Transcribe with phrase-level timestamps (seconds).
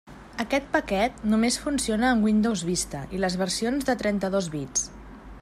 [0.43, 4.91] Aquest paquet només funciona amb Windows Vista i les versions de trenta-dos bits.